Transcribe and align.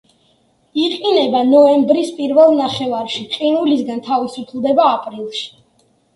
იყინება 0.83 1.41
ნოემბრის 1.49 2.09
პირველ 2.21 2.57
ნახევარში, 2.63 3.23
ყინულისგან 3.35 4.03
თავისუფლდება 4.09 4.91
აპრილში. 4.97 5.47